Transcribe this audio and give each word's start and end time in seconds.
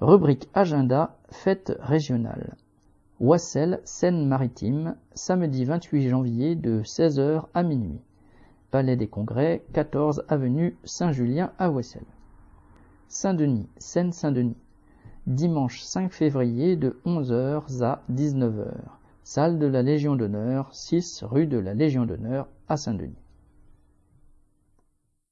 Rubrique 0.00 0.48
Agenda, 0.54 1.16
fête 1.28 1.76
régionale. 1.80 2.54
Wassel, 3.18 3.80
Seine-Maritime, 3.82 4.94
samedi 5.14 5.64
28 5.64 6.08
janvier 6.08 6.54
de 6.54 6.82
16h 6.82 7.46
à 7.52 7.62
minuit. 7.64 8.00
Palais 8.70 8.94
des 8.94 9.08
Congrès, 9.08 9.64
14 9.72 10.22
avenue 10.28 10.76
Saint-Julien 10.84 11.50
à 11.58 11.68
Wassel. 11.68 12.04
Saint-Denis, 13.08 13.66
Seine-Saint-Denis. 13.78 14.56
Dimanche 15.26 15.80
5 15.80 16.12
février 16.12 16.76
de 16.76 17.00
11h 17.04 17.82
à 17.82 18.02
19h. 18.12 18.68
Salle 19.24 19.58
de 19.58 19.66
la 19.66 19.82
Légion 19.82 20.14
d'honneur, 20.14 20.68
6 20.72 21.24
rue 21.24 21.48
de 21.48 21.58
la 21.58 21.74
Légion 21.74 22.06
d'honneur 22.06 22.46
à 22.68 22.76
Saint-Denis. 22.76 23.18